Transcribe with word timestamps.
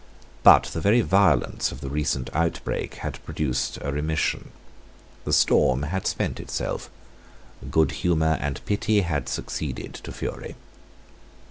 But 0.41 0.63
the 0.63 0.81
very 0.81 1.01
violence 1.01 1.71
of 1.71 1.81
the 1.81 1.89
recent 1.91 2.31
outbreak 2.33 2.95
had 3.05 3.23
produced 3.23 3.77
a 3.83 3.91
remission. 3.91 4.49
The 5.25 5.31
storm 5.31 5.83
had 5.83 6.07
spent 6.07 6.39
itself. 6.39 6.89
Good 7.69 7.91
humour 8.01 8.39
and 8.41 8.65
pity 8.65 9.01
had 9.01 9.29
succeeded 9.29 9.93
to 9.93 10.11
fury. 10.11 10.55